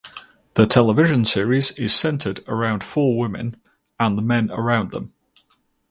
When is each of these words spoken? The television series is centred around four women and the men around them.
The 0.55 0.65
television 0.65 1.25
series 1.25 1.69
is 1.73 1.93
centred 1.93 2.39
around 2.47 2.83
four 2.83 3.19
women 3.19 3.61
and 3.99 4.17
the 4.17 4.23
men 4.23 4.49
around 4.49 4.89
them. 4.89 5.13